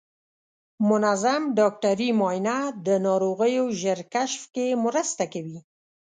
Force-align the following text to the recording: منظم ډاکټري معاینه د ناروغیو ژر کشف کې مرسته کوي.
منظم 0.89 1.41
ډاکټري 1.57 2.09
معاینه 2.19 2.57
د 2.85 2.87
ناروغیو 3.07 3.65
ژر 3.81 3.99
کشف 4.13 4.41
کې 4.53 4.67
مرسته 4.85 5.23
کوي. 5.33 5.59